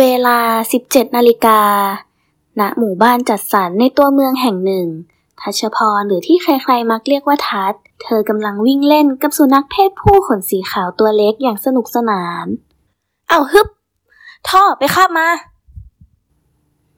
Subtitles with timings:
[0.00, 0.38] เวลา
[0.80, 1.60] 17 นาฬิกา
[2.60, 4.86] ณ หมู่บ้านจัดสรรในตัวเมืองแห่งหนึ่ง
[5.40, 12.46] ทัชพรหรือที่ใครๆ มักเรียกว่าทัศเธอกำลังวิ่งเล่นกับสุนัขเพศผู้ขนสีขาวตัวเล็กอย่างสนุกสนาน
[13.28, 13.66] เอาฮึบ
[14.48, 15.28] ท่อไปคาบมา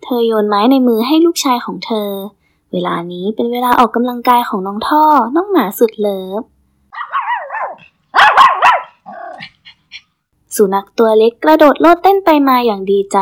[0.02, 2.10] เธอโยนไม้ในมือให้ลูกชายของเธอ
[2.72, 6.42] เวลานี้เป็นเวลาออกกำลังกายของน้องท่อ น้องหมาสุดเลิฟ
[10.56, 13.18] สุนัขตัวเล็กกระโดดโลดเต้นไปมาอย่างดีใจ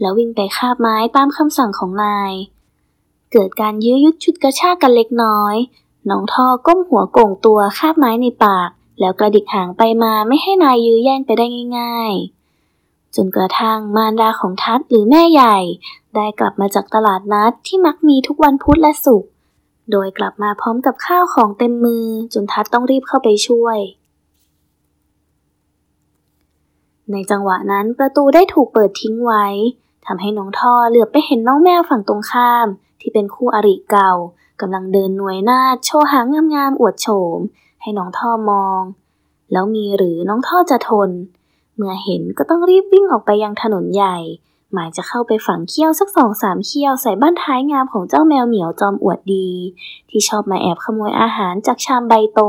[0.00, 2.32] แล้ววิ่งไปคาบไม้ตามคำสั่งของนาย
[3.32, 5.54] เกิดการยื้อยุดชุดกระชากกันเล็กน้อย
[6.10, 8.68] น้องท่อก้มหัวโก่งตัวคาบไม้ในปาก
[9.00, 11.46] แล้วกระดิกหางไปมาไม่ให้นายยื้อแย่งไปได้
[11.78, 12.12] ง่าย
[12.64, 15.58] ๆ จนกระทั่งมารดาของทัศหรือแม่ใหญ่
[16.14, 19.30] ได้กลับมาจากตลาดนัดที่มักมีทุกวันพุธและศุกร์
[19.90, 23.78] โดยกลับมาพร้อมกับข้าวของเต็มมือ จนทัศต้องรีบเข้าไปช่วย
[27.10, 29.46] ในจังหวะนั้นประตูได้ถูกเปิดทิ้งไว้
[30.06, 32.66] ทำให้น้องท่อเหลือบไปเห็นน้องแมวฝั่งตรงข้าม
[33.00, 34.12] ที่เป็นคู่อริเก่า
[34.60, 37.38] กำลังเดินหน่วยหน้าโชว์หางงามๆอวดโฉม
[37.82, 38.82] ให้น้องท่อมอง
[39.52, 41.10] แล้วมีหรือน้องท่อจะทน
[41.76, 44.16] เมื่อเห็นก็ต้องรีบวิ่งออกไปยังถนนใหญ่
[44.72, 49.48] หมายจะเข้าไปฝังเขี้ยวสักสองสามเขี้ยวใส่บ้านท้ายงามของเจ้าแมวเหมียวจอมอวดดี
[50.10, 52.40] ที่ชอบมาแอบขโมยอาหารจากชามใบโต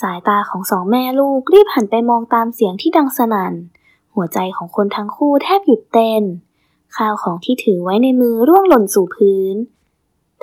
[0.00, 3.54] สายตาของสองแม่ลูกรีบหันไปมองตามเสียงที่ดังสนั่น
[4.14, 6.22] หัวใจของคนทั้งคู่แทบหยุดเต้น
[6.96, 9.54] ข้าวของที่ถือไว้ในมือร่วงหล่นสู่พื้น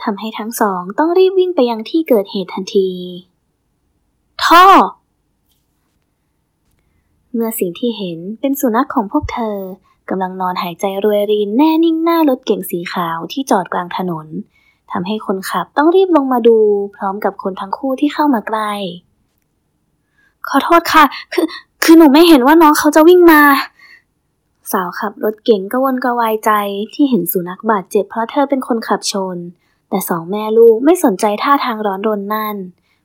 [0.01, 2.89] ทำให้ทั้งสองต้องรีบวิ่งไปยังที่เกิดเหตุทันที
[4.43, 4.65] ท่อ
[7.33, 9.57] เมื่อสิ่งที่เห็นเป็นสุนัขของพวกเธอ
[10.09, 14.27] กำลังนอนหายใจรวยรินแน่นิ่งหน้ารถเก๋งสีขาวที่จอดกลางถนน
[14.91, 16.57] ทำให้คนขับต้องรีบลงมาดู
[16.95, 18.71] พร้อมกับคนทั้งคู่ที่เข้ามาใกล้
[20.49, 21.03] ขอโทษค่ะ
[21.33, 21.45] คือ
[21.83, 23.41] คือหนูไม่เห็นว่าน้องเขาจะวิ่งมา
[24.71, 26.51] สาวขับรถเก๋งกระวนกระวายใจ
[26.93, 29.37] ที่เห็นสุนัขบาดเจ็บเพราะเธอเป็นคนขับชน
[29.89, 32.55] แต่สองแม่ลูกไม่สนใจท่าทางร้อนรนนั่น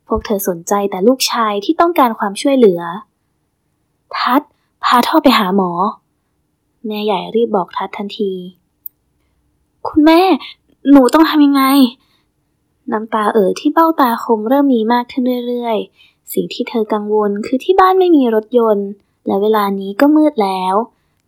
[0.09, 2.81] พวกเธอสนใจแต่ลูกชายที่ต้องการความช่วยเหลือ
[4.17, 4.43] ทัด
[4.85, 5.71] พาท่อไปหาหมอ
[6.87, 8.33] แม่ใหญ่รีบบอกทัดทันที
[9.89, 10.21] คุณแม่
[10.91, 11.65] หนูต้องทำยังไง
[12.93, 15.79] น้ำตาเอ่อที่เบ้าตาคมเริ่มมีมากขึ้นเรื่อย
[16.33, 18.89] สิ่งที่เธอกังวลคือที่บ้านไม่มีรถยนต์
[19.27, 20.75] และเวลานี้ก็มืดแล้ว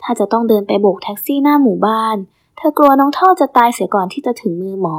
[0.02, 2.16] ถ้าจะต้องเดินไปโบกแท็กซี่หน้าหมู่บ้าน
[2.56, 4.98] เธอกลัวน้องท่อจะตายเสียก่อนที่จะถึงมือหมอ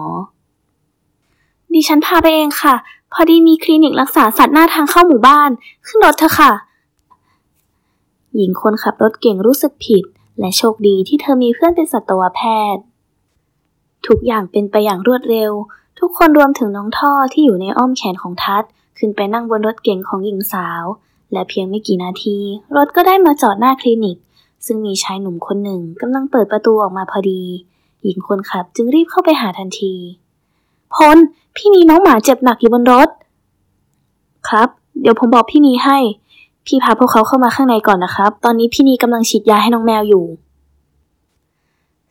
[1.73, 2.75] ดิฉันพาไปเองค่ะ
[3.13, 5.50] พอดีมีคลินิกรักษาสัตว์หน้าทางเข้าหมู่บ้าน
[5.85, 6.51] ขึ้นรถเถอะค่ะ
[8.35, 10.03] หญิงคนขับรถเก่งรู้สึกผิด
[10.39, 12.41] และโชคดีที่เธอมีเพื่อนเป็นสัตวแพ
[12.75, 12.83] ทย์
[14.07, 15.51] ทุกอย่างเป็นไปอย่างรวดเร็ว
[16.00, 18.63] ทุกคนรวมถึงน้องท่อที่อยู่ในอ้อมแขนของทัศ
[18.97, 20.83] ขึ้นไปนั่งบนรถเก๋งของหญิงสาว
[21.31, 22.38] และเพียงไม่กี่นาที
[22.75, 24.17] รถก็ได้มาจอดหน้าคลินิก
[24.66, 27.41] ซึ่งมีชายหนุ่มคนหนึ่งกำลังเปิดประตูออกมาพอดี
[28.03, 29.94] หญิงคนขับจึงรีบเข้าไปหาทันที
[30.94, 31.17] พล
[31.56, 33.09] พี่นีน้องหมาเจ็บหนักอยู่บนรถ
[34.47, 34.69] ครับ
[35.01, 35.97] เดี๋ยวผมบอกพี่นีให้
[36.66, 40.25] พี่พาพวกเขาเข้ามาข้างในก่อนนะครับ ตอนนี้พี่นีกำลังฉีดยาให้น้องแมวอยู่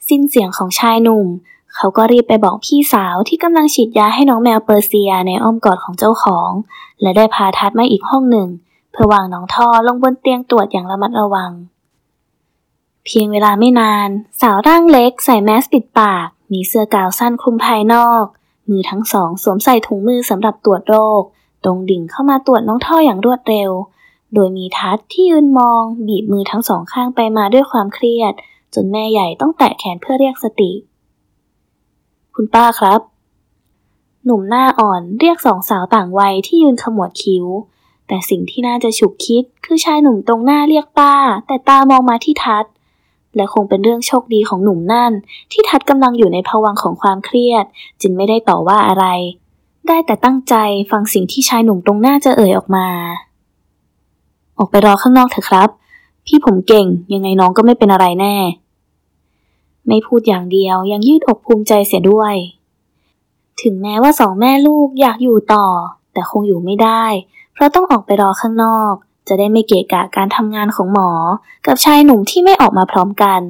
[0.08, 1.26] สิ้นเสียงของชายหนุ่ม
[1.76, 6.50] เขาก็รีบไปบอกพี่สาวที่กำลังฉีดยาให้น้องแมวเปอร์เซียในอ้อมกอดของเจ้าของ
[7.00, 8.48] และได้พาทัดมาอีกห้องหนึ่ง
[8.92, 11.50] เพื่อวางน้องท่อลงบนเตียงตรวจอย่างระมัดระวัง
[13.04, 14.08] เพียงเวลาไม่นาน
[14.40, 18.24] สาวร่างเล็กใส่แมสปิดปาก มีเสื้อกาวสั้นคลุมภายนอก
[18.68, 21.22] มือทั้งสองสวมใส่ถุงมือสำหรับตรวจโรค
[21.64, 23.70] ตรงดิ่งเข้ามาตรวจน้องท่ออย่างรวดเร็ว
[24.34, 28.32] โดยมีทัดที่ยืนมองบีบมือทั้งสองข้างไปมาด้วยความเครียด
[28.74, 30.70] จนแม่ใหญ่ต้องแตะแขนเพื่อเรียกสติ
[32.34, 33.00] คุณป้าครับ
[34.24, 37.46] หนุ่มหน้าอ่อนเรียกสองสาวต่างวัยที่ยืนขมวดคิ้ว
[38.08, 41.14] แต่สิ่งที่น่าจะฉุกคิดคือชายหนุ่มตรงหน้าเรียกป้า
[41.46, 42.64] แต่ตามองมาที่ทัด
[43.36, 45.12] และคงเป็นเรื่องโชคดีของหนุ่มนั่น
[45.52, 47.64] ที่ทัดกำลังอยู่ในภวังของความเครียด
[48.02, 49.06] จึงไม่ได้ต่อว่าอะไร
[49.88, 50.54] ได้แต่ตั้งใจ
[50.90, 52.86] ฟังสิ่งที่ชายหนุ่มตรงหน้าจะเอ่ยออกมา
[54.58, 55.68] ออกไปรอข้างนอกเถอะครับ
[56.26, 58.34] พี่ผมเก่งยังไงน้องก็ไม่เป็นอะไรแน่
[59.88, 62.34] ไม่พูดอย่างเดียวยังยืดอกภูมิใจเสียด้วย
[63.62, 65.66] ถึงแม้ว่าสองแม่ลูกอยากอยู่ต่อ
[66.12, 67.04] แต่คงอยู่ไม่ได้
[67.52, 68.94] เพราะต้องออกไปรอข้างนอก
[69.28, 71.10] จะได้ไม่เกะกะการทำงานของหมอ
[71.66, 73.40] กับชายหนุ่มที่ไม่ออกมาพร้อมกัน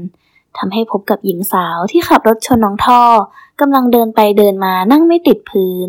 [0.59, 3.03] ทำให้พบกับหญิงสาวที่ขับรถชนน้องท่อ
[3.61, 5.89] กำลังเดินไปเดินมานั่งไม่ติดพื้น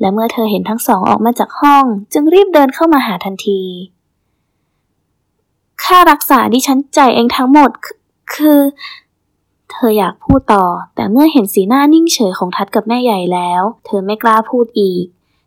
[0.00, 3.62] และเมื่อเธอเห็นทั้งสองออกมาจากห้อง จึงรีบเดินเข้ามาหาทันที
[5.82, 7.70] ค่ารักษาดิฉันจ่ายเองทั้งหมด
[8.34, 8.58] คือ
[9.70, 10.64] เธออยากพูดต่อ
[10.94, 15.04] แต่เมื่อเห็นสีหน้านิ่งเฉยของทัดกับแม่ใหญ่แล้ว เธอไม่กล้าพูดอีก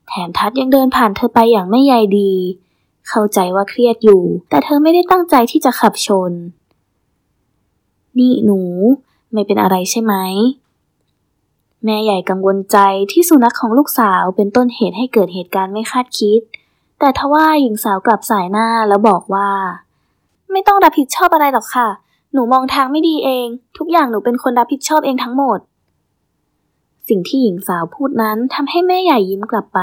[0.08, 2.32] แถมทัดยังเดินผ่านเธอไปอย่างไม่ใยดี
[3.08, 6.32] เข้าใจว่าเครียดอยู่ แต่เธอไม่ได้ตั้งใจที่จะขับชน
[8.18, 8.60] นี่หนู
[9.34, 10.14] ไม่เป็นอะไรใช่ไหม
[11.84, 12.78] แม่ใหญ่กังวลใจ
[13.12, 16.42] ที่สุนัขของลูกสาวเป็นต้นเหตุให้เกิดเหตุการณ์ไม่คาดคิด
[17.00, 19.50] แต่ทว่าหญิงสาวกลับสายหน้าแล้วบอกว่า
[20.52, 21.90] ไม่ต้องรับผิดชอบอะไรหรอกค่ะ
[22.34, 23.48] หนูมองทางไม่ดีเอง
[23.78, 25.60] ทุกอย่างหนูเป็นคนรับผิดชอบเองทั้งหมด
[27.10, 29.80] สิ่งที่หญิงสาวพูดนั้นทำให้แม่ใหญ่ยิ้มกลับไป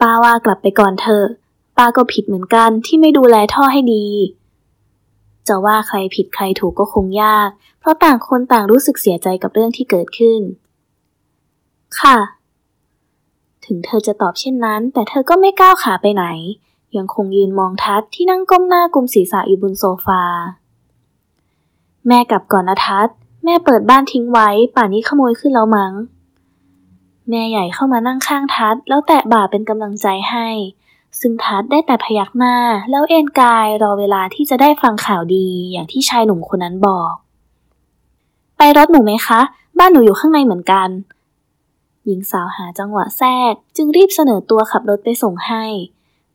[0.00, 1.24] ป้าว่ากลับไปก่อนเถอ
[1.76, 4.06] ป้าก็ผิดเหมือนกันที่ไม่ดูแลท่อให้ดี
[5.48, 7.48] จะว่าใครผิดใครถูกก็คงยาก
[7.80, 10.40] เพราะต่างคนต่างรู้สึกเสียใจกับเรื่องที่เกิดขึ้น
[12.00, 12.18] ค่ะ
[13.66, 16.24] ถึงเธอจะตอบเช่นนั้น แต่เธอก็ไม่ก้าวขาไปไหน
[16.96, 20.22] ยังคงยืนมองทัศที่นั่งก้มหน้ากุมศีรษะอยู่บนโซฟา
[22.08, 23.08] แม่กลับก่อนนะทัศ
[23.44, 25.92] แม่เปิดบ้านทิ้งไว้ ป่านนี้ขโมยขึ้นแล้วมั้ง
[27.28, 30.48] แม่ใหญ่เข้ามานั่งข้างทัศแล้วแตะบ่าเป็นกำลังใจให้
[31.20, 32.56] ซึ่งทัศได้แต่พยักหน้า
[32.90, 37.12] แล้วเอนกายรอเวลาที่จะได้ฟังข่าวดีอย่างที่ชายหนุ่มคนนั้นบอก
[38.56, 39.40] ไปรถหนูไหมคะ
[39.78, 40.88] บ้านหนูอยู่ข้างในเหมือนกัน
[42.04, 45.64] หญิงสาวหาจังหวะแทรก จึงรีบเสนอตัวขับรถไปส่งให้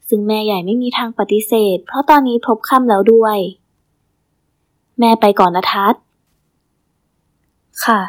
[0.09, 3.37] ซึ่งแม่ใหญ่ไม่มีทางปฏิเสธ เพราะตอนนี้พบค่ำแล้วด้วย
[4.99, 5.93] แม่ไปก่อนนะทัด
[7.85, 8.01] ค่ะ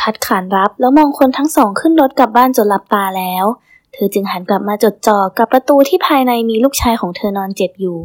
[0.00, 3.44] ทัดขานรับแล้วมองคนทั้งสองขึ้นรถกลับบ้านจนหลับตาแล้ว
[3.92, 7.98] เธอจึงหันกลับมาจดจ่อกับประตูที่ภายในมีลูกชายของเธอนอนเจ็บอยู่